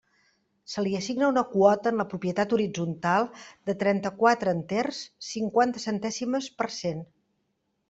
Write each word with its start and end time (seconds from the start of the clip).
Se 0.75 0.83
li 0.85 0.93
assigna 0.99 1.27
una 1.33 1.43
quota 1.51 1.91
en 1.91 2.01
la 2.03 2.05
propietat 2.13 2.55
horitzontal 2.57 3.29
de 3.71 3.77
trenta-quatre 3.85 4.57
enters, 4.59 5.05
cinquanta 5.29 5.85
centèsimes 5.87 6.51
per 6.63 6.73
cent. 6.81 7.07